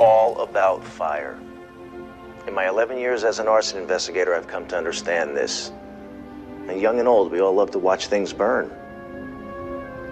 [0.00, 1.38] all about fire.
[2.46, 5.72] In my 11 years as an arson investigator, I've come to understand this.
[6.68, 8.70] And young and old, we all love to watch things burn.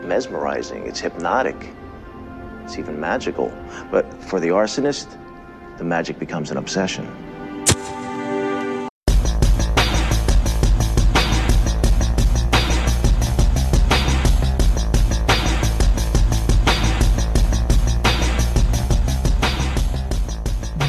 [0.03, 1.57] Mesmerizing, it's hypnotic,
[2.65, 3.53] it's even magical.
[3.91, 5.19] But for the arsonist,
[5.79, 7.07] the magic becomes an obsession.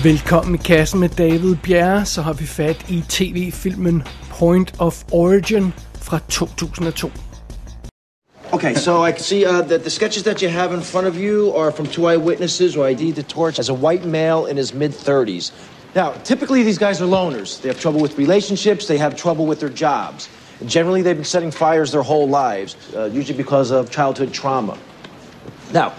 [0.03, 4.03] Velkommen i kassen med David Bjerre, så har vi fat i tv-filmen
[4.39, 7.11] Point of Origin fra 2002.
[8.51, 11.17] Okay, so I can see uh, that the sketches that you have in front of
[11.17, 14.73] you are from two eyewitnesses who ID the torch as a white male in his
[14.73, 15.51] mid 30s.
[15.95, 17.61] Now, typically these guys are loners.
[17.61, 20.29] They have trouble with relationships, they have trouble with their jobs.
[20.61, 24.77] And generally, they've been setting fires their whole lives, uh, usually because of childhood trauma.
[25.73, 25.93] Now,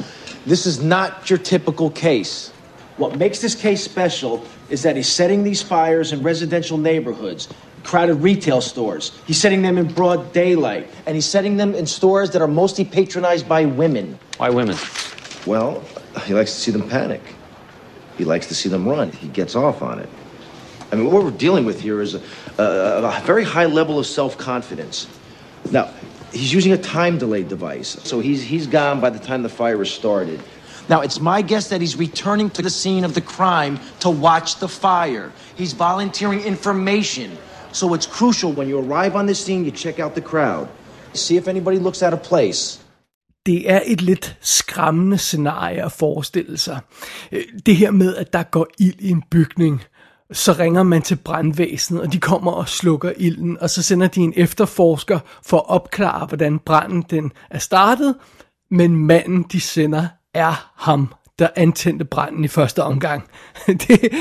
[0.47, 2.53] this is not your typical case.
[2.97, 7.49] What makes this case special is that he's setting these fires in residential neighborhoods,
[7.85, 9.19] crowded retail stores.
[9.27, 12.85] He's setting them in broad daylight, and he's setting them in stores that are mostly
[12.85, 14.19] patronized by women.
[14.37, 14.77] Why women?
[15.47, 15.83] Well,
[16.25, 17.23] he likes to see them panic.
[18.19, 19.11] He likes to see them run.
[19.11, 20.09] He gets off on it.
[20.93, 22.23] I mean, what we're dealing with here is a,
[22.59, 25.09] a, a very high level of self confidence.
[25.71, 25.91] Now,
[26.33, 29.81] he's using a time delayed device, so he's, he's gone by the time the fire
[29.81, 30.43] is started.
[30.93, 34.51] Now, it's my guess that he's returning to the scene of the crime to watch
[34.65, 35.27] the fire.
[35.61, 37.31] He's volunteering information.
[37.73, 40.69] So it's crucial when you arrive on the scene, you check out the crowd.
[41.15, 42.81] See if anybody looks out of place.
[43.47, 46.81] Det er et lidt skræmmende scenarie at forestille sig.
[47.33, 49.83] Øh, det her med, at der går ild i en bygning,
[50.33, 54.21] så ringer man til brandvæsenet, og de kommer og slukker ilden, og så sender de
[54.21, 58.15] en efterforsker for at opklare, hvordan branden den er startet,
[58.71, 63.25] men manden, de sender, er ham, der antændte branden i første omgang.
[63.67, 64.13] det,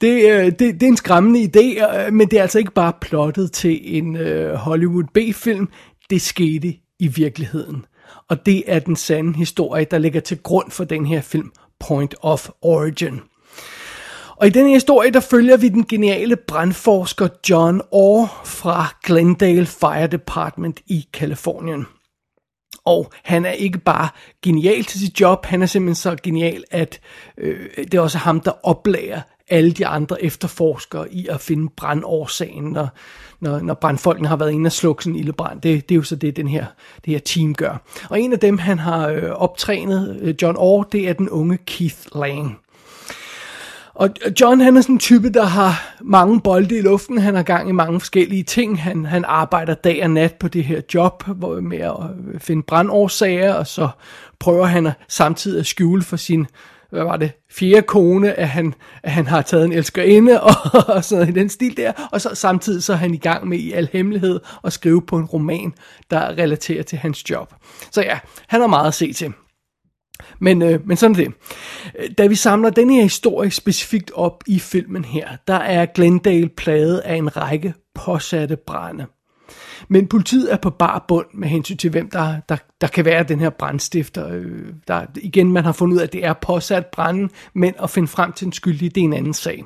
[0.00, 2.92] det, øh, det, det er en skræmmende idé, øh, men det er altså ikke bare
[3.00, 5.68] plottet til en øh, Hollywood B-film.
[6.10, 7.84] Det skete i virkeligheden.
[8.28, 12.14] Og det er den sande historie, der ligger til grund for den her film, Point
[12.20, 13.20] of Origin.
[14.36, 20.06] Og i den historie, der følger vi den geniale brandforsker John Orr fra Glendale Fire
[20.06, 21.86] Department i Kalifornien.
[22.86, 24.08] Og han er ikke bare
[24.42, 27.00] genial til sit job, han er simpelthen så genial, at
[27.38, 32.64] øh, det er også ham, der oplærer alle de andre efterforskere i at finde brandårsagen,
[32.64, 32.88] når,
[33.40, 35.60] når, når brandfolkene har været inde og slukke sådan en ildebrand.
[35.60, 36.66] Det, det er jo så det, den her,
[37.04, 37.82] det her team gør.
[38.10, 41.56] Og en af dem, han har øh, optrænet, øh, John Orr, det er den unge
[41.56, 42.58] Keith Lang.
[43.96, 47.18] Og John han er sådan en type, der har mange bolde i luften.
[47.18, 48.82] Han har gang i mange forskellige ting.
[48.82, 51.96] Han, han arbejder dag og nat på det her job hvor, med at
[52.34, 53.88] øh, finde brandårsager, og så
[54.38, 56.46] prøver han at, samtidig at skjule for sin
[56.90, 60.54] hvad var det, fjerde kone, at han, at han har taget en elskerinde og,
[60.88, 63.48] og sådan noget i den stil der, og så samtidig så er han i gang
[63.48, 65.74] med i al hemmelighed at skrive på en roman,
[66.10, 67.54] der relaterer til hans job.
[67.90, 68.18] Så ja,
[68.48, 69.32] han har meget at se til.
[70.38, 71.32] Men, øh, men sådan er det.
[71.98, 76.48] Øh, da vi samler den her historie specifikt op i filmen her, der er Glendale
[76.48, 79.06] plaget af en række påsatte brænde.
[79.88, 83.22] Men politiet er på bar bund med hensyn til, hvem der, der, der kan være
[83.22, 84.28] den her brandstifter.
[84.32, 87.90] Øh, Der, igen, man har fundet ud af, at det er påsat branden, men at
[87.90, 89.64] finde frem til den skyldige, det er en anden sag.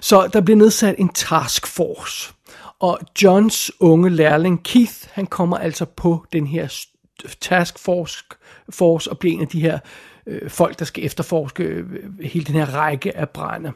[0.00, 2.32] Så der bliver nedsat en task force.
[2.80, 6.68] Og Johns unge lærling Keith, han kommer altså på den her
[7.40, 8.24] task force,
[8.70, 9.78] force og bliver en af de her
[10.26, 13.72] øh, folk, der skal efterforske øh, hele den her række af brænde.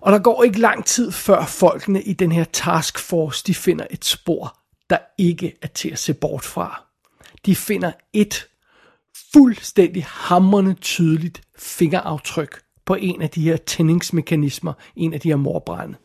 [0.00, 3.86] Og der går ikke lang tid før folkene i den her task force, de finder
[3.90, 4.58] et spor,
[4.90, 6.82] der ikke er til at se bort fra.
[7.46, 8.48] De finder et
[9.32, 15.96] fuldstændig hammerende tydeligt fingeraftryk på en af de her tændingsmekanismer, en af de her morbrænde.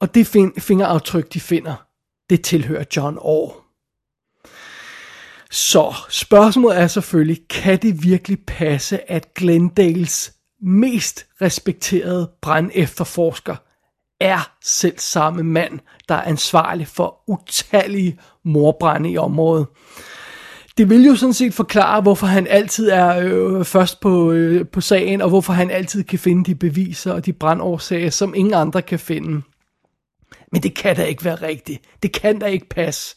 [0.00, 0.26] Og det
[0.58, 1.74] fingeraftryk, de finder,
[2.30, 3.61] det tilhører John Orr.
[5.54, 10.32] Så spørgsmålet er selvfølgelig, kan det virkelig passe, at Glendales
[10.62, 13.56] mest respekterede brandefterforsker
[14.20, 15.78] er selv samme mand,
[16.08, 19.66] der er ansvarlig for utallige morbrænde i området.
[20.78, 24.80] Det vil jo sådan set forklare, hvorfor han altid er øh, først på, øh, på
[24.80, 28.82] sagen, og hvorfor han altid kan finde de beviser og de brandårsager, som ingen andre
[28.82, 29.42] kan finde.
[30.52, 31.82] Men det kan da ikke være rigtigt.
[32.02, 33.16] Det kan da ikke passe.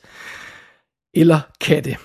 [1.13, 1.98] Eller kan det?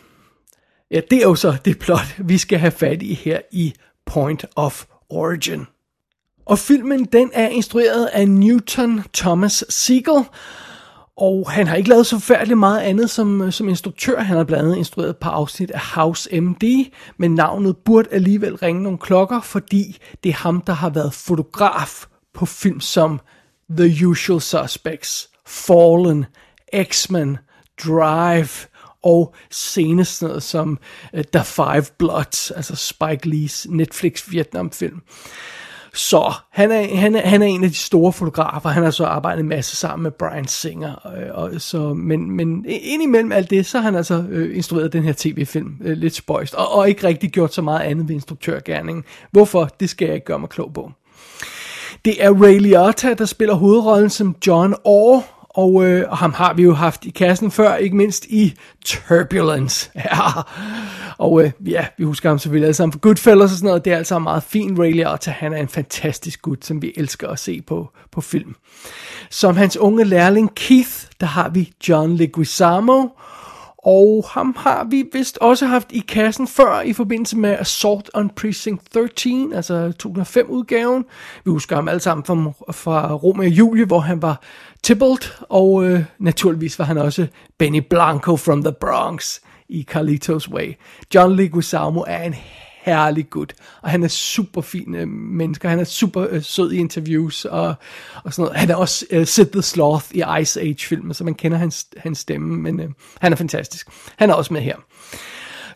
[0.91, 3.75] Ja, det er jo så det plot, vi skal have fat i her i
[4.07, 5.67] Point of Origin.
[6.47, 10.25] Og filmen, den er instrueret af Newton Thomas Siegel,
[11.17, 14.21] og han har ikke lavet så færdig meget andet som, som instruktør.
[14.21, 18.57] Han har blandt andet instrueret et par afsnit af House MD, men navnet burde alligevel
[18.57, 23.21] ringe nogle klokker, fordi det er ham, der har været fotograf på film som
[23.77, 26.25] The Usual Suspects, Fallen,
[26.83, 27.39] X-Men,
[27.85, 28.49] Drive
[29.03, 30.79] og senest sådan noget som
[31.13, 35.01] uh, The Five Bloods, altså Spike Lees Netflix Vietnam film.
[35.95, 38.69] Så han er, han, er, han er en af de store fotografer.
[38.69, 40.93] Han har så arbejdet en masse sammen med Brian Singer.
[40.93, 45.03] Og, og så, men, men indimellem alt det, så har han altså øh, instrueret den
[45.03, 46.55] her tv-film øh, lidt spøjst.
[46.55, 49.05] Og, og ikke rigtig gjort så meget andet ved instruktørgærningen.
[49.31, 49.65] Hvorfor?
[49.81, 50.93] Det skal jeg ikke gøre mig klog på.
[52.05, 56.55] Det er Ray Liotta, der spiller hovedrollen som John Orr, og, øh, og ham har
[56.55, 58.55] vi jo haft i kassen før, ikke mindst i
[58.85, 59.91] Turbulence.
[59.95, 60.43] Ja.
[61.19, 63.85] Og øh, ja, vi husker ham selvfølgelig alle sammen for Goodfellas og sådan noget.
[63.85, 64.79] Det er altså meget fint.
[64.79, 68.55] Ray Liotta, han er en fantastisk gut, som vi elsker at se på, på film.
[69.31, 73.07] Som hans unge lærling Keith, der har vi John Leguizamo,
[73.83, 78.31] og ham har vi vist også haft i kassen før i forbindelse med Assault on
[78.31, 81.05] Precinct 13, altså 2005-udgaven.
[81.45, 84.41] Vi husker ham alle sammen fra, fra Romeo og Julie, hvor han var
[84.83, 87.27] Tybalt, og øh, naturligvis var han også
[87.59, 89.39] Benny Blanco from the Bronx
[89.69, 90.75] i Carlitos Way.
[91.15, 92.35] John Leguizamo er en
[92.97, 96.77] herlig gut, og han er super fin øh, menneske, han er super øh, sød i
[96.77, 97.75] interviews, og,
[98.25, 98.59] og sådan noget.
[98.61, 102.19] Han er også øh, Sid the Sloth i Ice Age-filmen, så man kender hans, hans
[102.19, 102.89] stemme, men øh,
[103.21, 103.89] han er fantastisk.
[104.17, 104.77] Han er også med her.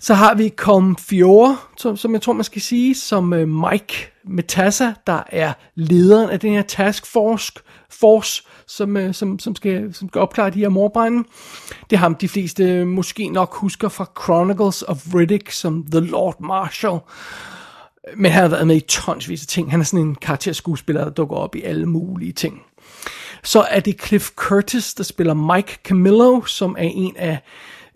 [0.01, 4.13] Så har vi Com Fiore, som, som jeg tror, man skal sige, som øh, Mike
[4.25, 7.53] Metassa, der er lederen af den her task force,
[8.01, 11.29] force som, øh, som, som, skal, som skal opklare de her morbrænde.
[11.91, 16.01] Det er ham, de fleste øh, måske nok husker fra Chronicles of Riddick som The
[16.01, 16.99] Lord Marshal.
[18.17, 19.71] Men han har været med i tonsvis af ting.
[19.71, 22.63] Han er sådan en karakterskuespiller, der dukker op i alle mulige ting.
[23.43, 27.39] Så er det Cliff Curtis, der spiller Mike Camillo, som er en af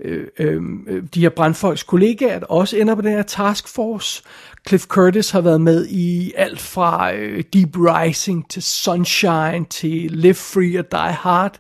[0.05, 4.23] Øh, øh, øh, de her brandfolks kollegaer, der også ender på den her taskforce.
[4.69, 10.35] Cliff Curtis har været med i alt fra øh, Deep Rising til Sunshine til Live
[10.35, 11.59] Free og Die Hard.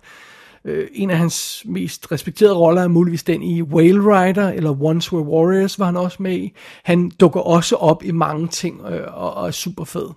[0.64, 5.12] Øh, en af hans mest respekterede roller er muligvis den i Whale Rider, eller Once
[5.12, 6.52] Were Warriors var han også med i.
[6.85, 10.08] Han dukker også op i mange ting øh, og, og er super fed.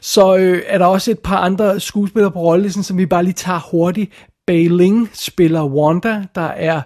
[0.00, 3.34] Så øh, er der også et par andre skuespillere på rollelisten, som vi bare lige
[3.34, 4.12] tager hurtigt.
[4.46, 6.82] Bailing spiller Wanda, der er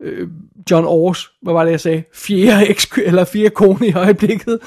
[0.00, 0.28] øh,
[0.70, 4.58] John Ors, hvad var det jeg sagde, fjerde, eks, eller fjerde kone i øjeblikket.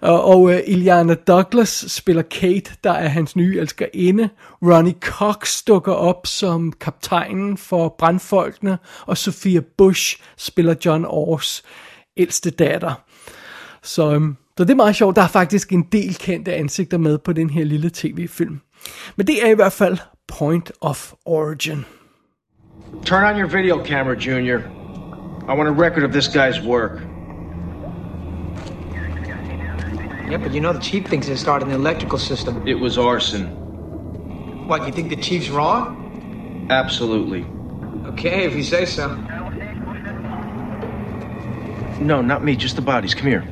[0.00, 4.28] Og, og øh, uh, Iliana Douglas spiller Kate, der er hans nye elskerinde.
[4.62, 11.62] Ronnie Cox dukker op som kaptajnen for brandfolkene, og Sophia Bush spiller John Ors
[12.16, 12.94] ældste datter.
[13.82, 15.16] Så, um, så det er meget sjovt.
[15.16, 18.60] Der er faktisk en del kendte ansigter med på den her lille tv-film.
[19.16, 19.98] Men det er i hvert fald
[20.28, 21.84] Point of Origin.
[23.04, 24.70] Turn on your video camera, Junior.
[25.46, 27.00] I want a record of this guy's work.
[30.28, 32.68] Yeah, but you know the chief thinks it started in the electrical system.
[32.68, 33.46] It was arson.
[34.68, 36.66] What, you think the chief's wrong?
[36.70, 37.46] Absolutely.
[38.12, 39.14] Okay, if you say so.
[41.98, 43.14] No, not me, just the bodies.
[43.14, 43.48] Come here.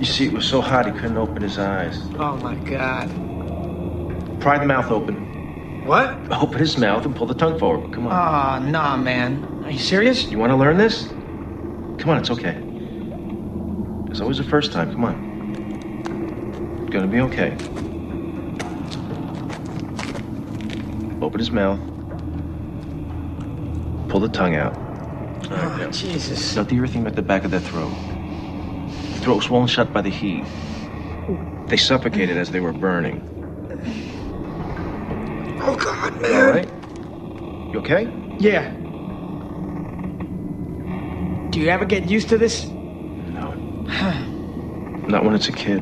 [0.00, 2.00] You see, it was so hot he couldn't open his eyes.
[2.18, 3.10] Oh my god.
[4.40, 5.35] Pry the mouth open.
[5.86, 6.32] What?
[6.32, 7.92] Open his mouth and pull the tongue forward.
[7.92, 8.12] Come on.
[8.12, 9.62] Ah, nah, man.
[9.64, 10.24] Are you serious?
[10.24, 11.06] You want to learn this?
[11.98, 12.60] Come on, it's okay.
[14.10, 14.90] It's always the first time.
[14.90, 16.80] Come on.
[16.82, 17.52] It's gonna be okay.
[21.22, 21.78] Open his mouth.
[24.08, 24.76] Pull the tongue out.
[25.52, 26.56] Oh, Jesus.
[26.56, 27.94] Now the thing at the back of the throat.
[29.14, 30.44] The throat swollen shut by the heat.
[31.68, 33.35] They suffocated as they were burning.
[35.66, 36.54] Oh, God, All man.
[36.54, 36.68] right?
[37.74, 38.06] You okay?
[38.40, 38.72] Yeah.
[41.52, 42.66] Do you ever get used to this?
[43.34, 43.54] No.
[45.08, 45.80] Not when it's a kid.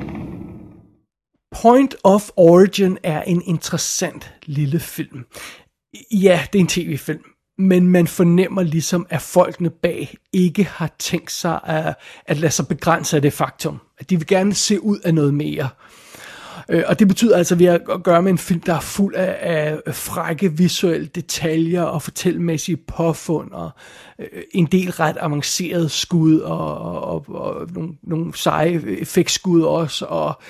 [1.62, 5.25] Point of Origin er en interessant lille film.
[6.12, 7.23] Ja, det er en tv-film,
[7.59, 11.95] men man fornemmer ligesom, at folkene bag ikke har tænkt sig at,
[12.26, 13.79] at lade sig begrænse af det faktum.
[13.99, 15.64] At de vil gerne se ud af noget mere.
[15.64, 16.24] Øh,
[16.68, 18.80] Øh, Og det betyder altså, at vi har at gøre med en film, der er
[18.80, 23.71] fuld af, af frække visuelle detaljer og fortællemæssige påfund og
[24.18, 30.04] øh, en del ret avancerede skud og, og, og, og nogle, nogle seje effektskud også.
[30.04, 30.42] Og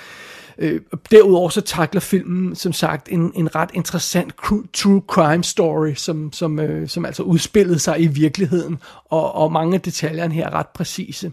[0.57, 0.81] øh,
[1.11, 4.33] derudover så takler filmen som sagt en, en ret interessant
[4.73, 8.77] true crime story, som, som, øh, som altså udspillede sig i virkeligheden,
[9.09, 11.31] og, og mange af detaljerne her er ret præcise.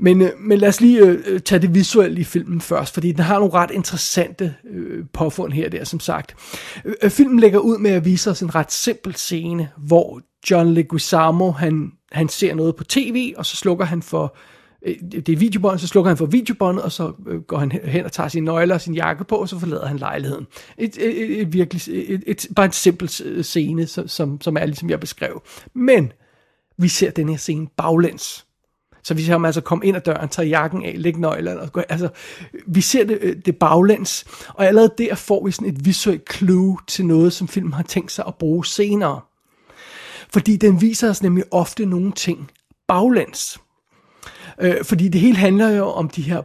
[0.00, 3.12] Men, øh, men lad os lige øh, øh tage det visuelle i filmen først, fordi
[3.12, 6.34] den har nogle ret interessante øh, påfund her der, som sagt.
[6.84, 10.74] Øh, øh, filmen lægger ud med at vise os en ret simpel scene, hvor John
[10.74, 14.36] Leguizamo, han, han ser noget på tv, og så slukker han for
[14.86, 18.04] øh, det er videobånd, så slukker han for videobåndet, og så øh, går han hen
[18.04, 20.46] og tager sine nøgler og sin jakke på, og så forlader han lejligheden.
[20.78, 23.08] Et, et, et, et virkelig, et, et, bare en simpel
[23.44, 25.42] scene, som, som er ligesom jeg beskrev.
[25.74, 26.12] Men
[26.78, 28.46] vi ser den her scene baglæns.
[29.02, 31.60] Så vi ser ham altså komme ind ad døren, tager jakken af, lægge nøglerne.
[31.60, 32.08] Og går, altså,
[32.66, 36.78] vi ser det, øh, det baglæns, og allerede der får vi sådan et visuelt clue
[36.86, 39.20] til noget, som filmen har tænkt sig at bruge senere.
[40.32, 42.50] Fordi den viser os nemlig ofte nogle ting
[42.88, 43.58] baglæns.
[44.60, 46.42] Øh, fordi det hele handler jo om de her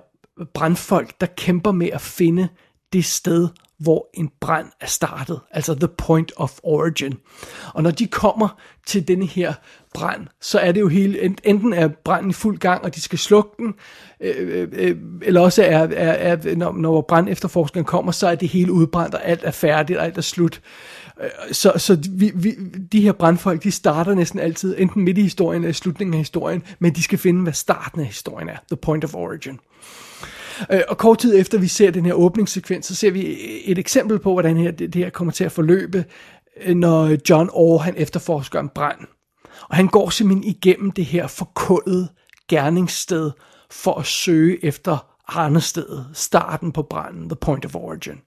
[0.53, 2.47] brandfolk, der kæmper med at finde
[2.93, 3.47] det sted,
[3.79, 7.13] hvor en brand er startet, altså the point of origin.
[7.73, 8.47] Og når de kommer
[8.87, 9.53] til denne her
[9.93, 13.19] brand, så er det jo hele, enten er branden i fuld gang, og de skal
[13.19, 13.73] slukke den,
[14.19, 18.35] øh, øh, øh eller også er, er, er når, når brand efterforskeren kommer, så er
[18.35, 20.61] det hele udbrændt, og alt er færdigt, og alt er slut.
[21.21, 22.55] Øh, så, så vi, vi,
[22.91, 26.19] de her brandfolk, de starter næsten altid, enten midt i historien eller i slutningen af
[26.19, 29.53] historien, men de skal finde, hvad starten af historien er, the point of origin.
[29.53, 29.59] Øh,
[30.71, 34.19] Øh, og kort tid efter vi ser den her åbningssekvens, så ser vi et eksempel
[34.19, 36.05] på, hvordan her, det, det her kommer til at forløbe,
[36.65, 38.99] øh, når John Orr han efterforsker en brand.
[39.69, 42.07] Og han går simpelthen igennem det her forkullede
[42.49, 43.31] gerningssted
[43.71, 48.21] for at søge efter Arnestedet, starten på branden, the point of origin.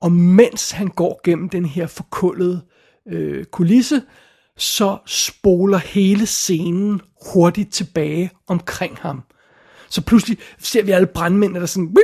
[0.00, 2.60] Og mens han går gennem den her forkullede
[3.08, 4.02] øh, kulisse,
[4.56, 7.00] så spoler hele scenen
[7.32, 9.22] hurtigt tilbage omkring ham.
[9.90, 11.96] Så pludselig ser vi alle brandmændene, der sådan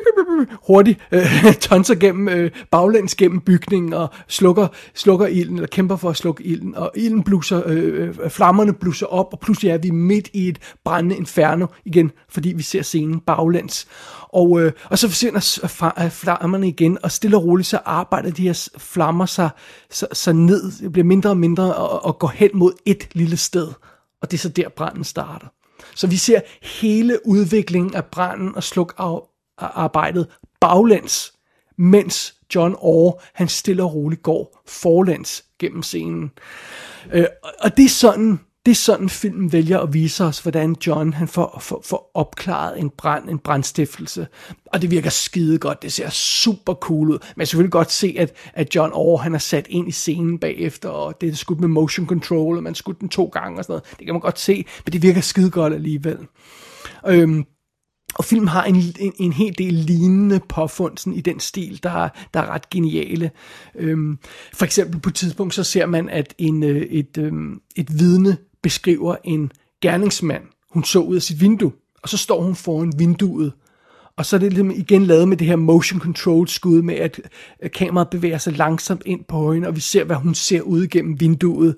[0.67, 6.11] hurtigt øh, tonser gennem øh, baglæns gennem bygningen og slukker, slukker ilden, eller kæmper for
[6.11, 9.91] at slukke ilden, og ilden blusser, øh, øh, flammerne blusser op, og pludselig er vi
[9.91, 13.87] midt i et brændende inferno igen, fordi vi ser scenen baglæns.
[14.29, 15.59] Og, øh, og så forsvinder
[15.99, 19.51] øh, øh, flammerne igen, og stille og roligt så arbejder de her flammer sig,
[19.91, 23.37] så, så ned, det bliver mindre og mindre, og, og går hen mod et lille
[23.37, 23.69] sted.
[24.23, 25.47] Og det er så der branden starter.
[25.95, 30.27] Så vi ser hele udviklingen af branden og slukarbejdet
[30.61, 31.33] baglæns,
[31.79, 36.31] mens John Orr, han stille og roligt går forlæns gennem scenen.
[37.13, 37.27] Øh,
[37.61, 41.29] og det er sådan, det er sådan filmen vælger at vise os, hvordan John han
[41.29, 44.27] får, får, får opklaret en brand, en brandstiftelse.
[44.67, 47.19] Og det virker skide godt, det ser super cool ud.
[47.37, 50.39] Men kan selvfølgelig godt se, at, at John Orr han er sat ind i scenen
[50.39, 53.65] bagefter, og det er skudt med motion control, og man skudt den to gange og
[53.65, 53.99] sådan noget.
[53.99, 56.19] Det kan man godt se, men det virker skide godt alligevel.
[57.07, 57.45] Øhm,
[58.15, 62.09] og filmen har en, en, en hel del lignende påfund sådan, i den stil, der,
[62.35, 63.31] der er ret geniale.
[63.75, 64.19] Øhm,
[64.53, 68.37] for eksempel på et tidspunkt, så ser man, at en, øh, et, øhm, et vidne
[68.65, 69.53] beskriver en
[69.83, 70.43] gerningsmand,
[70.73, 73.53] hun så ud af sit vindue, og så står hun foran vinduet,
[74.17, 77.21] og så er det ligesom igen lavet med det her motion control skud med, at
[77.73, 81.21] kameraet bevæger sig langsomt ind på hende, og vi ser, hvad hun ser ud gennem
[81.21, 81.77] vinduet.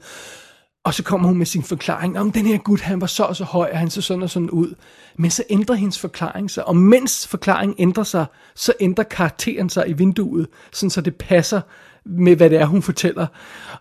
[0.85, 3.37] Og så kommer hun med sin forklaring, om den her gut, han var så og
[3.37, 4.75] så høj, og han så sådan og sådan ud.
[5.19, 9.89] Men så ændrer hendes forklaring sig, og mens forklaringen ændrer sig, så ændrer karakteren sig
[9.89, 11.61] i vinduet, sådan så det passer
[12.07, 13.27] med, hvad det er, hun fortæller.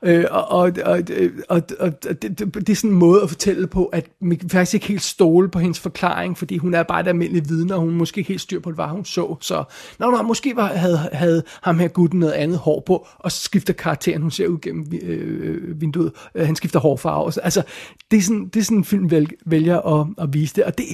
[0.03, 1.01] Øh, og, og, og,
[1.49, 4.73] og, og det, det, det er sådan en måde at fortælle på, at man faktisk
[4.73, 7.93] ikke helt stole på hendes forklaring, fordi hun er bare et almindeligt vidne, og hun
[7.93, 9.35] måske ikke helt styr på, hvad hun så.
[9.41, 9.63] Så
[9.99, 13.43] nå, nå, måske var, havde, havde ham her gutten noget andet hår på, og så
[13.43, 17.31] skifter karakteren, hun ser ud gennem øh, vinduet, øh, han skifter hårfarve.
[17.43, 17.63] Altså,
[18.11, 19.11] det er sådan, det er sådan en film
[19.45, 20.85] vælger at, at vise det, og det,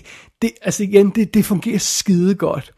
[0.42, 2.74] det, altså igen, det, det fungerer skide godt.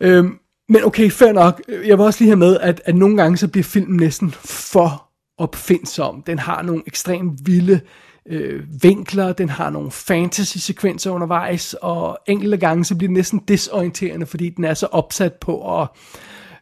[0.00, 1.62] Øhm, men okay, fair nok.
[1.68, 5.08] Jeg vil også lige have med, at, at nogle gange så bliver filmen næsten for
[5.38, 6.22] opfindsom.
[6.22, 7.80] Den har nogle ekstremt vilde
[8.28, 14.26] øh, vinkler, den har nogle fantasy-sekvenser undervejs, og enkelte gange så bliver den næsten desorienterende,
[14.26, 15.88] fordi den er så opsat på at,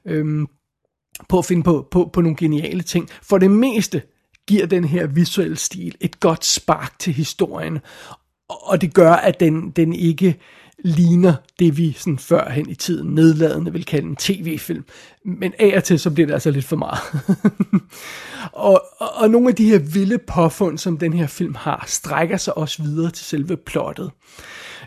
[0.04, 0.46] øh,
[1.28, 3.08] på at finde på, på, på nogle geniale ting.
[3.22, 4.02] For det meste
[4.48, 7.78] giver den her visuelle stil et godt spark til historien,
[8.48, 10.40] og det gør, at den, den ikke
[10.86, 14.84] ligner det, vi sådan førhen i tiden nedladende vil kalde en tv-film.
[15.24, 16.98] Men af og til, så bliver det altså lidt for meget.
[18.52, 22.36] og, og, og nogle af de her vilde påfund, som den her film har, strækker
[22.36, 24.10] sig også videre til selve plottet.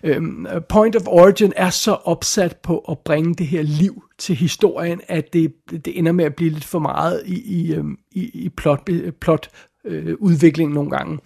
[0.04, 5.02] Øhm, Point of Origin er så opsat på at bringe det her liv til historien,
[5.08, 8.50] at det, det ender med at blive lidt for meget i, i, øhm, i, i
[8.50, 8.90] plot,
[9.22, 9.50] plot
[9.86, 11.20] øh, udvikling nogle gange.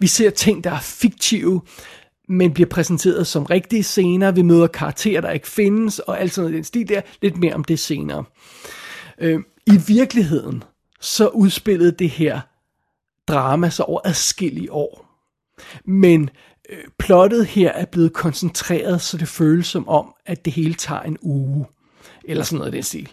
[0.00, 1.60] Vi ser ting, der er fiktive,
[2.28, 4.30] men bliver præsenteret som rigtige scener.
[4.30, 7.00] Vi møder karakterer, der ikke findes, og alt sådan noget den stil der.
[7.22, 8.24] Lidt mere om det senere.
[9.18, 10.64] Øh, I virkeligheden,
[11.00, 12.40] så udspillede det her
[13.28, 15.06] drama sig over adskillige år.
[15.84, 16.30] Men
[16.70, 21.02] øh, plottet her er blevet koncentreret, så det føles som om, at det hele tager
[21.02, 21.66] en uge.
[22.24, 23.08] Eller sådan noget i den stil.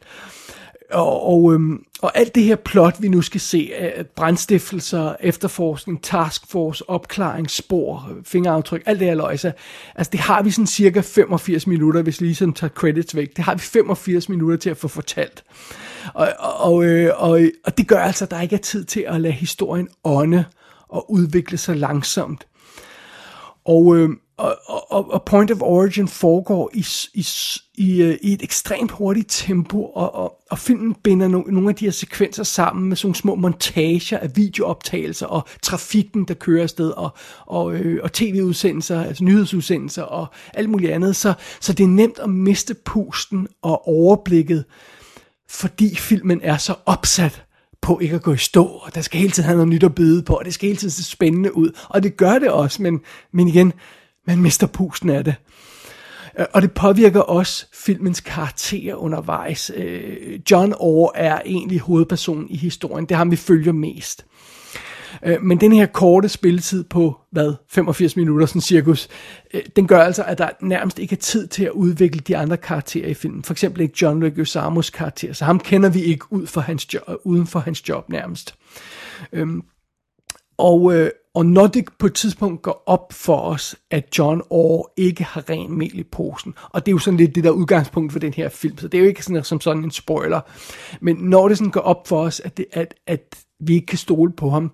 [0.93, 6.03] Og, og, øhm, og alt det her plot, vi nu skal se, af brændstiftelser, efterforskning,
[6.03, 9.61] taskforce, opklaring, spor, fingeraftryk, alt det her løjse, altså,
[9.95, 13.45] altså det har vi sådan cirka 85 minutter, hvis lige sådan tager credits væk, det
[13.45, 15.43] har vi 85 minutter til at få fortalt.
[16.13, 19.05] Og, og, øh, og, og, og det gør altså, at der ikke er tid til
[19.07, 20.45] at lade historien ånde
[20.87, 22.47] og udvikle sig langsomt.
[23.65, 27.27] Og, øh, og, og, og Point of Origin foregår i, i,
[27.75, 31.75] i, øh, i et ekstremt hurtigt tempo, og, og, og filmen binder no, nogle af
[31.75, 36.89] de her sekvenser sammen med sådan små montager af videooptagelser, og trafikken, der kører afsted,
[36.89, 37.09] og,
[37.45, 42.19] og, øh, og tv-udsendelser, altså nyhedsudsendelser, og alt muligt andet, så, så det er nemt
[42.19, 44.65] at miste pusten og overblikket,
[45.49, 47.43] fordi filmen er så opsat
[47.81, 49.95] på ikke at gå i stå, og der skal hele tiden have noget nyt at
[49.95, 52.81] byde på, og det skal hele tiden se spændende ud, og det gør det også,
[52.81, 52.99] men,
[53.31, 53.73] men igen,
[54.27, 55.35] man mister pusten af det.
[56.53, 59.71] Og det påvirker også filmens karakter undervejs.
[59.75, 63.05] Øh, John Orr er egentlig hovedpersonen i historien.
[63.05, 64.25] Det er ham, vi følger mest.
[65.25, 69.07] Øh, men den her korte spilletid på, hvad, 85 minutter, sådan cirkus,
[69.53, 72.57] øh, den gør altså, at der nærmest ikke er tid til at udvikle de andre
[72.57, 73.43] karakterer i filmen.
[73.43, 77.03] For eksempel ikke John Leguizamos karakter, så ham kender vi ikke ud for hans job,
[77.23, 78.55] uden for hans job nærmest.
[79.33, 79.61] Øhm,
[80.57, 84.93] og, øh, og når det på et tidspunkt går op for os, at John Orr
[84.97, 88.11] ikke har ren mel i posen, og det er jo sådan lidt det der udgangspunkt
[88.11, 90.41] for den her film, så det er jo ikke sådan, som sådan en spoiler,
[91.01, 93.97] men når det sådan går op for os, at, det, at, at vi ikke kan
[93.97, 94.71] stole på ham,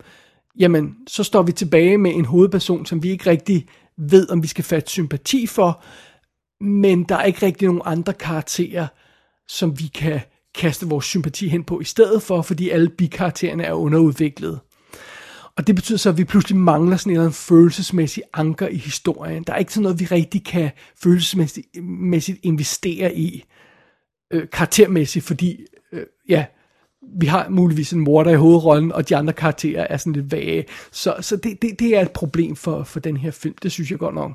[0.60, 4.48] jamen så står vi tilbage med en hovedperson, som vi ikke rigtig ved, om vi
[4.48, 5.84] skal fatte sympati for,
[6.63, 8.88] men der er ikke rigtig nogen andre karakterer,
[9.48, 10.20] som vi kan
[10.56, 14.60] kaste vores sympati hen på i stedet for, fordi alle bikaraktererne er underudviklede.
[15.60, 18.78] Og det betyder så, at vi pludselig mangler sådan en eller anden følelsesmæssig anker i
[18.78, 19.44] historien.
[19.44, 20.72] Der er ikke sådan noget, vi rigtig kan
[21.04, 23.44] følelsesmæssigt investere i
[24.34, 26.46] øh, karaktermæssigt, fordi øh, ja,
[27.20, 30.66] vi har muligvis en morder i hovedrollen, og de andre karakterer er sådan lidt vage.
[30.92, 33.92] Så, så det, det, det er et problem for, for den her film, det synes
[33.92, 34.32] jeg godt nok.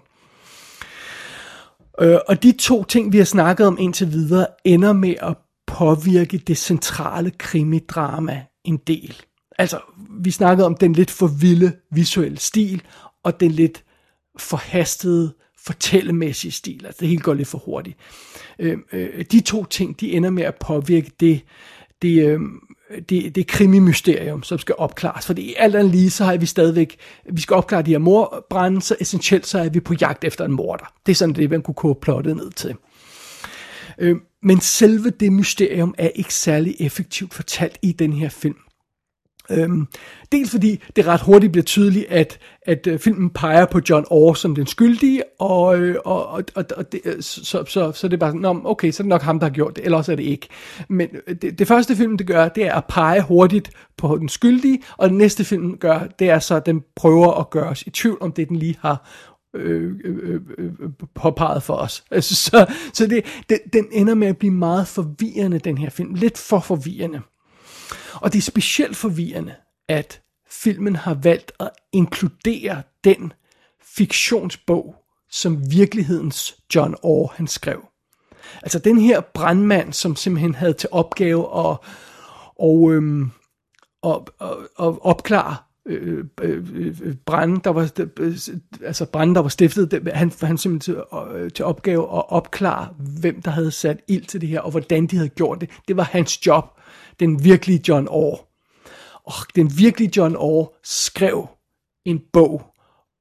[2.00, 6.38] Øh, og de to ting, vi har snakket om indtil videre, ender med at påvirke
[6.38, 9.22] det centrale krimidrama en del.
[9.58, 12.82] Altså, vi snakkede om den lidt for vilde visuelle stil,
[13.22, 13.84] og den lidt
[14.38, 16.86] forhastede fortællemæssige stil.
[16.86, 17.96] Altså, det hele går lidt for hurtigt.
[18.58, 21.40] Øh, øh, de to ting, de ender med at påvirke det,
[22.02, 22.40] det, øh,
[23.08, 25.26] det, det krimimysterium, som skal opklares.
[25.26, 26.96] Fordi alt andet lige, så har vi stadigvæk,
[27.32, 30.52] vi skal opklare de her morbrænde, så essentielt så er vi på jagt efter en
[30.52, 30.92] morder.
[31.06, 32.74] Det er sådan det, man kunne koge plottet ned til.
[33.98, 38.56] Øh, men selve det mysterium er ikke særlig effektivt fortalt i den her film.
[39.50, 39.86] Øhm,
[40.32, 44.34] dels fordi det ret hurtigt bliver tydeligt, at, at øh, filmen peger på John Orr
[44.34, 48.08] som den skyldige, og, øh, og, og, og, og det, øh, så, så, så, så
[48.08, 49.98] det er bare sådan, okay, så er det nok ham, der har gjort det, eller
[49.98, 50.48] også er det ikke.
[50.88, 51.08] Men
[51.42, 55.08] det, det første film, det gør, det er at pege hurtigt på den skyldige, og
[55.08, 58.18] den næste film gør, det er så, at den prøver at gøre os i tvivl,
[58.20, 59.08] om det den lige har
[59.54, 60.72] øh, øh, øh,
[61.14, 62.04] påpeget for os.
[62.10, 66.14] Altså, så så det, det, den ender med at blive meget forvirrende, den her film.
[66.14, 67.20] Lidt for forvirrende.
[68.14, 69.54] Og det er specielt forvirrende,
[69.88, 73.32] at filmen har valgt at inkludere den
[73.96, 74.96] fiktionsbog,
[75.30, 77.88] som virkelighedens John Orr han skrev.
[78.62, 81.76] Altså den her brandmand, som simpelthen havde til opgave at
[82.56, 83.30] og, øhm,
[84.02, 86.66] og, og, og opklare øh, øh,
[87.02, 88.38] øh brænde, der var, øh,
[88.82, 90.96] altså brænde, der var stiftet, han, han simpelthen til,
[91.34, 92.88] øh, til opgave at opklare,
[93.20, 95.70] hvem der havde sat ild til det her, og hvordan de havde gjort det.
[95.88, 96.73] Det var hans job
[97.20, 98.48] den virkelige John Orr.
[99.24, 101.48] Og den virkelige John Orr skrev
[102.04, 102.62] en bog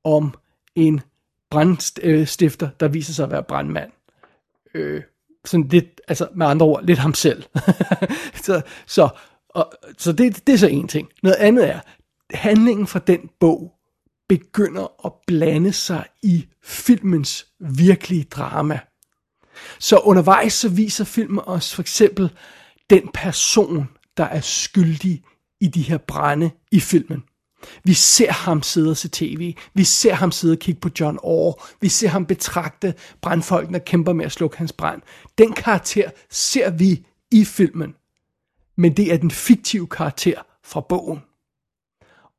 [0.04, 0.34] om
[0.76, 1.02] en
[1.52, 3.92] brandstifter, øh, der viser sig at være brandmand.
[4.74, 5.04] Øh,
[5.46, 7.44] sådan lidt, altså med andre ord, lidt ham selv.
[8.46, 9.10] så så,
[9.50, 11.10] og, så det, det er så en ting.
[11.24, 11.80] Noget andet er,
[12.32, 13.74] handlingen fra den bog
[14.30, 18.80] begynder at blande sig i filmens virkelige drama.
[19.80, 22.30] Så undervejs så viser filmen os for eksempel,
[22.90, 25.24] den person, der er skyldig
[25.60, 27.24] i de her brænde i filmen.
[27.84, 29.56] Vi ser ham sidde og se tv.
[29.74, 31.66] Vi ser ham sidde og kigge på John Orr.
[31.82, 35.02] Vi ser ham betragte brandfolkene, og kæmper med at slukke hans brand.
[35.38, 37.96] Den karakter ser vi i filmen.
[38.76, 41.20] Men det er den fiktive karakter fra bogen.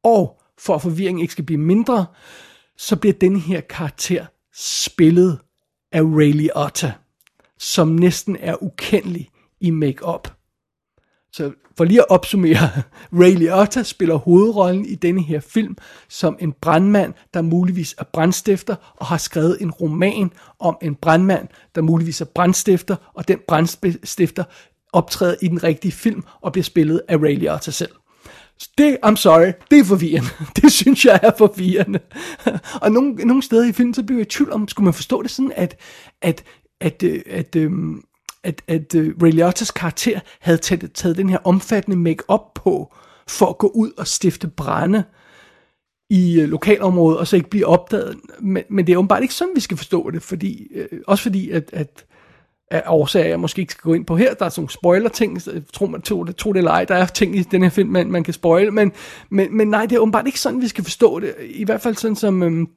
[0.02, 2.07] Og for at forvirringen ikke skal blive mindre,
[2.76, 5.38] så bliver den her karakter spillet
[5.92, 6.92] af Ray Liotta,
[7.59, 9.30] som næsten er ukendelig
[9.61, 10.34] i make-up.
[11.35, 12.68] Så for lige at opsummere,
[13.20, 15.77] Ray Liotta spiller hovedrollen i denne her film
[16.09, 21.49] som en brandmand, der muligvis er brandstifter, og har skrevet en roman om en brandmand,
[21.75, 24.44] der muligvis er brandstifter, og den brandstifter
[24.92, 27.92] optræder i den rigtige film og bliver spillet af Ray Liotta selv.
[28.79, 30.31] Det, I'm sorry, det er forvirrende.
[30.62, 31.99] Det synes jeg er forvirrende.
[32.83, 35.23] og nogle, nogle steder i filmen, så bliver jeg i tvivl om, skulle man forstå
[35.23, 35.77] det sådan, at,
[36.23, 36.44] at,
[36.81, 38.03] at, at, at, øhm,
[38.44, 42.94] at, at uh, Ray Liottas karakter havde taget, taget den her omfattende make-up på,
[43.28, 45.04] for at gå ud og stifte brænde
[46.11, 48.16] i uh, lokalområdet, og så ikke blive opdaget.
[48.40, 51.50] Men, men det er åbenbart ikke sådan, vi skal forstå det, fordi, uh, også fordi,
[51.50, 52.04] at, at
[52.70, 54.35] af årsager, jeg måske ikke skal gå ind på her.
[54.35, 57.07] Der er sådan nogle spoiler-ting, tro, man, tro, det, tro det eller ej, der er
[57.07, 58.92] ting i den her film, man, man kan spoil, men,
[59.30, 61.35] men, men nej, det er åbenbart ikke sådan, vi skal forstå det.
[61.40, 62.68] I hvert fald sådan, som, øhm,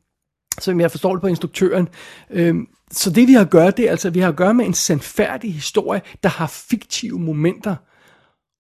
[0.60, 1.90] som jeg forstår det på instruktøren.
[2.30, 4.54] Øhm, så det vi har at gøre, det er altså, at vi har at gøre
[4.54, 7.76] med en sandfærdig historie, der har fiktive momenter,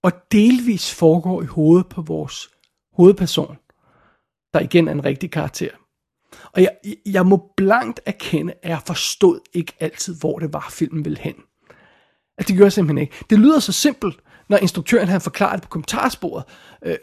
[0.04, 2.50] og delvis foregår i hovedet på vores
[2.94, 3.58] hovedperson,
[4.54, 5.70] der igen er en rigtig karakter.
[6.52, 11.06] Og jeg, jeg må blankt erkende, at jeg forstod ikke altid, hvor det var, filmen
[11.06, 11.36] ville hen.
[12.38, 13.16] Altså, det gør jeg simpelthen ikke.
[13.30, 16.44] Det lyder så simpelt, når instruktøren han forklarer det på kommentarsporet.
[16.86, 16.96] Øh,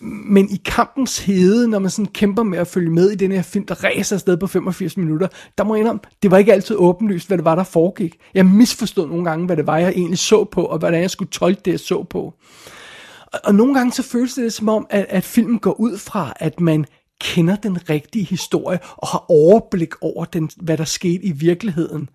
[0.00, 3.42] men i kampens hede, når man sådan kæmper med at følge med i den her
[3.42, 6.76] film, der ræser afsted på 85 minutter, der må jeg indrømme, det var ikke altid
[6.76, 8.16] åbenlyst, hvad det var, der foregik.
[8.34, 11.30] Jeg misforstod nogle gange, hvad det var, jeg egentlig så på, og hvordan jeg skulle
[11.30, 12.34] tolke det, jeg så på.
[13.26, 16.32] Og, og nogle gange så føles det som om, at, at filmen går ud fra,
[16.36, 16.84] at man
[17.20, 22.08] kender den rigtige historie og har overblik over, den, hvad der skete i virkeligheden.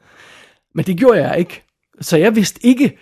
[0.75, 1.63] Men det gjorde jeg ikke.
[2.01, 2.97] Så jeg vidste ikke,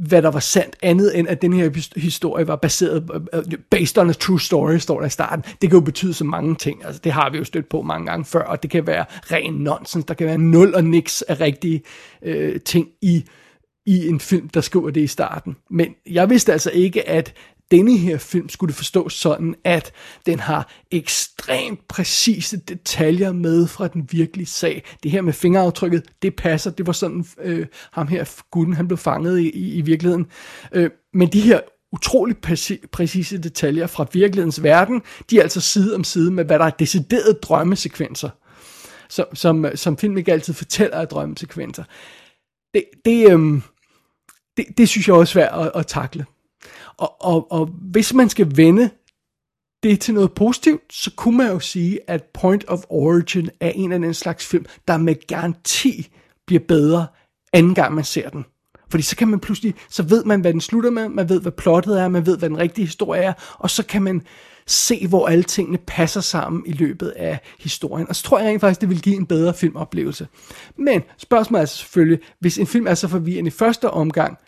[0.00, 3.98] hvad der var sandt, andet end at den her historie var baseret, øh, øh, based
[3.98, 5.44] on a true story, står der i starten.
[5.62, 8.06] Det kan jo betyde så mange ting, altså det har vi jo stødt på mange
[8.06, 11.40] gange før, og det kan være ren nonsens, der kan være nul og niks af
[11.40, 11.82] rigtige
[12.22, 13.24] øh, ting i,
[13.86, 15.56] i en film, der skriver det i starten.
[15.70, 17.34] Men jeg vidste altså ikke, at
[17.70, 19.92] denne her film skulle det forstås sådan, at
[20.26, 24.84] den har ekstremt præcise detaljer med fra den virkelige sag.
[25.02, 26.70] Det her med fingeraftrykket, det passer.
[26.70, 30.26] Det var sådan, øh, ham her, gutten, han blev fanget i, i, i virkeligheden.
[30.72, 31.60] Øh, men de her
[31.92, 36.58] utrolig præci- præcise detaljer fra virkelighedens verden, de er altså side om side med, hvad
[36.58, 38.30] der er deciderede drømmesekvenser,
[39.08, 41.84] som, som, som film ikke altid fortæller af drømmesekvenser.
[42.74, 43.62] Det, det, øh,
[44.56, 46.24] det, det synes jeg også er svært at, at takle.
[47.00, 48.90] Og, og, og hvis man skal vende
[49.82, 53.92] det til noget positivt, så kunne man jo sige, at Point of Origin er en
[53.92, 56.08] af den slags film, der med garanti
[56.46, 57.06] bliver bedre
[57.52, 58.44] anden gang man ser den.
[58.90, 61.52] Fordi så kan man pludselig, så ved man, hvad den slutter med, man ved, hvad
[61.52, 64.22] plottet er, man ved, hvad den rigtige historie er, og så kan man
[64.66, 68.08] se, hvor alle tingene passer sammen i løbet af historien.
[68.08, 70.28] Og så tror jeg rent faktisk, det vil give en bedre filmoplevelse.
[70.76, 74.38] Men spørgsmålet er altså selvfølgelig, hvis en film er så forvirrende i første omgang,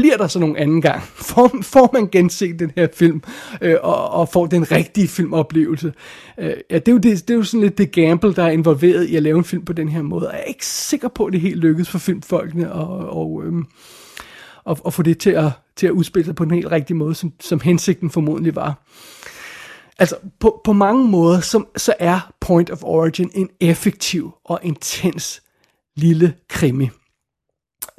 [0.00, 1.02] bliver der så nogen anden gang?
[1.30, 3.22] Får, får man genset den her film,
[3.60, 5.92] øh, og, og får den rigtige filmoplevelse?
[6.38, 8.50] Øh, ja, det er, jo det, det er jo sådan lidt det gamble, der er
[8.50, 10.30] involveret i at lave en film på den her måde.
[10.30, 13.52] Jeg er ikke sikker på, at det helt lykkedes for filmfolkene og, og, øh,
[14.64, 17.14] og, og få det til at, til at udspille sig på den helt rigtige måde,
[17.14, 18.86] som, som hensigten formodentlig var.
[19.98, 25.42] Altså, på, på mange måder, så, så er Point of Origin en effektiv og intens
[25.96, 26.88] lille krimi.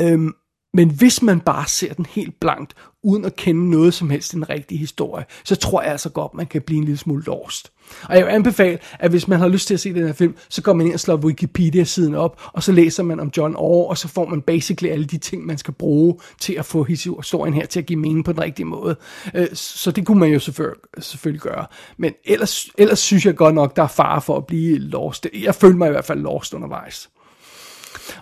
[0.02, 0.34] Øhm,
[0.74, 4.50] men hvis man bare ser den helt blankt, uden at kende noget som helst den
[4.50, 7.72] rigtige historie, så tror jeg altså godt, man kan blive en lille smule lost.
[8.04, 10.36] Og jeg vil anbefale, at hvis man har lyst til at se den her film,
[10.50, 13.90] så går man ind og slår Wikipedia-siden op, og så læser man om John Orr,
[13.90, 17.54] og så får man basically alle de ting, man skal bruge til at få historien
[17.54, 18.96] her til at give mening på den rigtige måde.
[19.34, 21.66] Øh, så det kunne man jo selvfølgelig gøre.
[21.98, 25.28] Men ellers, ellers synes jeg godt nok, der er fare for at blive lost.
[25.44, 27.10] Jeg følte mig i hvert fald lost undervejs.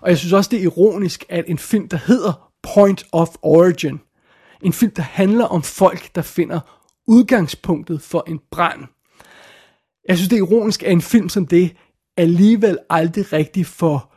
[0.02, 4.00] Og jeg synes også, det er ironisk, at en film, der hedder Point of Origin,
[4.62, 6.60] en film, der handler om folk, der finder
[7.08, 8.86] udgangspunktet for en brand.
[10.08, 11.76] Jeg synes, det er ironisk, at en film som det
[12.18, 14.16] alligevel aldrig rigtig får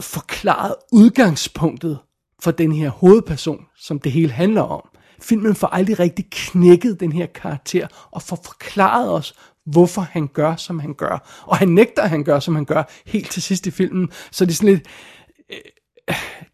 [0.00, 1.98] forklaret udgangspunktet
[2.40, 4.88] for den her hovedperson, som det hele handler om.
[5.20, 9.34] Filmen får aldrig rigtig knækket den her karakter og får forklaret os,
[9.66, 11.42] hvorfor han gør, som han gør.
[11.46, 14.08] Og han nægter, at han gør, som han gør, helt til sidst i filmen.
[14.30, 14.86] Så det er sådan lidt...
[15.52, 15.58] Øh,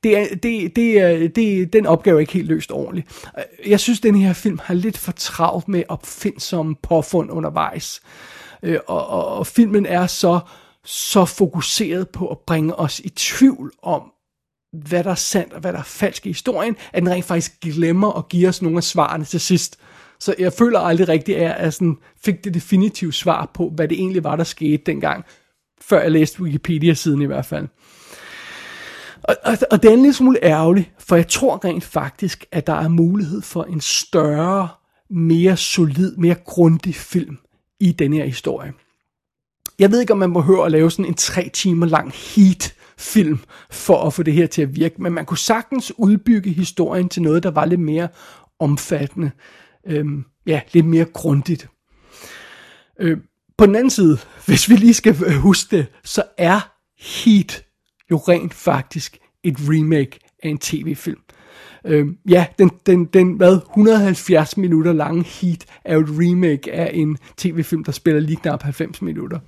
[0.04, 3.26] det er, det, det, er, det, den opgave er ikke helt løst ordentligt.
[3.66, 8.00] Jeg synes, den her film har lidt for travlt med opfindsomme påfund undervejs.
[8.62, 10.40] Øh, og, og, og filmen er så,
[10.84, 14.02] så fokuseret på at bringe os i tvivl om,
[14.72, 17.60] hvad der er sandt og hvad der er falsk i historien, at den rent faktisk
[17.60, 19.78] glemmer at give os nogle af svarene til sidst.
[20.22, 23.98] Så jeg føler aldrig rigtigt, at jeg sådan fik det definitive svar på, hvad det
[23.98, 25.24] egentlig var, der skete dengang.
[25.80, 27.68] Før jeg læste Wikipedia-siden i hvert fald.
[29.22, 32.66] Og, og, og det er en lille smule ærgerligt, for jeg tror rent faktisk, at
[32.66, 34.68] der er mulighed for en større,
[35.10, 37.38] mere solid, mere grundig film
[37.80, 38.72] i denne her historie.
[39.78, 43.38] Jeg ved ikke, om man behøver at lave sådan en tre timer lang heat film
[43.70, 47.22] for at få det her til at virke, men man kunne sagtens udbygge historien til
[47.22, 48.08] noget, der var lidt mere
[48.60, 49.30] omfattende,
[49.86, 50.04] øh,
[50.46, 51.68] ja, lidt mere grundigt.
[53.00, 53.18] Øh,
[53.58, 56.60] på den anden side, hvis vi lige skal øh, huske det, så er
[57.00, 57.64] Heat
[58.10, 61.20] jo rent faktisk et remake af en tv-film.
[61.86, 66.90] Øh, ja, den, den, den hvad, 170 minutter lange Heat er jo et remake af
[66.94, 69.38] en tv-film, der spiller lige knap 90 minutter.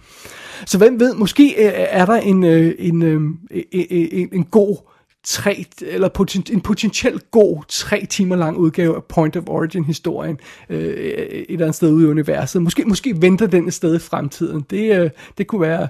[0.66, 3.38] Så hvem ved, måske øh, er der øh, en, øh, en, en,
[3.72, 4.76] en, en god
[5.24, 10.38] tre, eller poten, en potentielt god tre timer lang udgave af Point of Origin historien
[10.70, 12.62] øh, et eller andet sted ude i universet.
[12.62, 14.64] Måske, måske venter den et sted i fremtiden.
[14.70, 15.88] Det, øh, det, kunne være,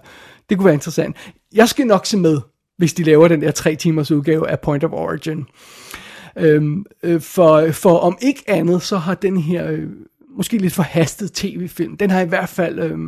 [0.48, 1.16] det kunne være interessant.
[1.54, 2.38] Jeg skal nok se med,
[2.78, 5.46] hvis de laver den der tre timers udgave af Point of Origin.
[6.36, 9.88] Øhm, øh, for, for om ikke andet, så har den her øh,
[10.36, 12.98] måske lidt forhastet tv-film, den har i hvert fald øh,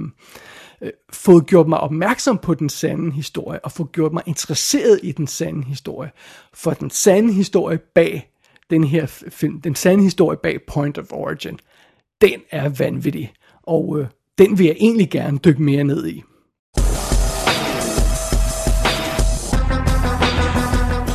[0.82, 5.12] øh, fået gjort mig opmærksom på den sande historie, og fået gjort mig interesseret i
[5.12, 6.10] den sande historie.
[6.54, 8.30] For den sande historie bag
[8.70, 11.58] den her film, den sande historie bag Point of Origin,
[12.20, 14.06] den er vanvittig, og øh,
[14.38, 16.22] den vil jeg egentlig gerne dykke mere ned i.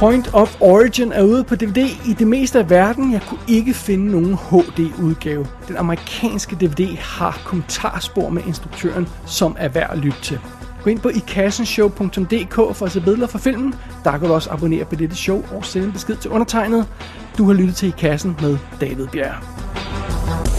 [0.01, 3.13] Point of Origin er ude på DVD i det meste af verden.
[3.13, 5.47] Jeg kunne ikke finde nogen HD-udgave.
[5.67, 10.39] Den amerikanske DVD har kommentarspor med instruktøren, som er værd at lytte til.
[10.83, 13.75] Gå ind på ikassenshow.dk for at se billeder fra filmen.
[14.03, 16.87] Der kan du også abonnere på dette show og sende en besked til undertegnet.
[17.37, 20.50] Du har lyttet til I Kassen med David Bjerg.